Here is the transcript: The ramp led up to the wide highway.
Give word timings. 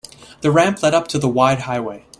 The 0.41 0.49
ramp 0.49 0.81
led 0.81 0.95
up 0.95 1.07
to 1.09 1.19
the 1.19 1.27
wide 1.29 1.59
highway. 1.59 2.07